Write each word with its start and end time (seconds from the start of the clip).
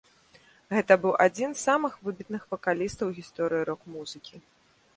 Гэта 0.75 0.93
быў 1.03 1.11
адзін 1.25 1.53
з 1.59 1.61
самых 1.69 1.93
выбітных 2.07 2.47
вакалістаў 2.55 3.05
у 3.11 3.15
гісторыі 3.21 3.67
рок-музыкі. 3.73 4.35